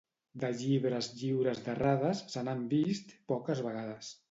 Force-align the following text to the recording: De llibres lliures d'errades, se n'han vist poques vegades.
De 0.43 0.47
llibres 0.61 1.09
lliures 1.19 1.61
d'errades, 1.67 2.23
se 2.37 2.45
n'han 2.49 2.65
vist 2.75 3.17
poques 3.35 3.65
vegades. 3.71 4.15